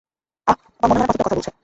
আহ, 0.47 0.55
আমার 0.83 0.89
মনে 0.89 0.99
হয় 0.99 1.09
না 1.09 1.19
পাথরটা 1.19 1.25
কথা 1.25 1.35
বলছে। 1.37 1.51